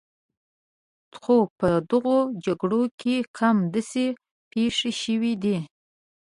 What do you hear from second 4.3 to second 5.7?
پېښ شوي دي.